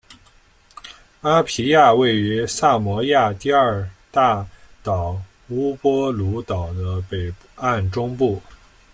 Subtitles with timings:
[1.21, 4.47] 阿皮亚位于萨摩亚第二大
[4.81, 8.41] 岛乌波卢岛的北岸中部。